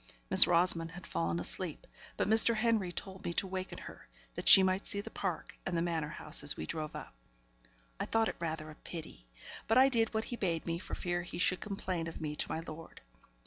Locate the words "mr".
2.27-2.55